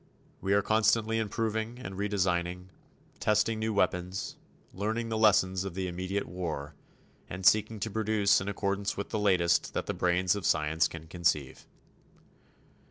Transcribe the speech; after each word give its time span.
We 0.41 0.53
are 0.55 0.63
constantly 0.63 1.19
improving 1.19 1.77
and 1.77 1.93
redesigning, 1.95 2.69
testing 3.19 3.59
new 3.59 3.71
weapons, 3.71 4.35
learning 4.73 5.09
the 5.09 5.17
lessons 5.19 5.63
of 5.63 5.75
the 5.75 5.87
immediate 5.87 6.27
war, 6.27 6.73
and 7.29 7.45
seeking 7.45 7.79
to 7.81 7.91
produce 7.91 8.41
in 8.41 8.49
accordance 8.49 8.97
with 8.97 9.09
the 9.09 9.19
latest 9.19 9.75
that 9.75 9.85
the 9.85 9.93
brains 9.93 10.35
of 10.35 10.43
science 10.43 10.87
can 10.87 11.05
conceive. 11.05 11.67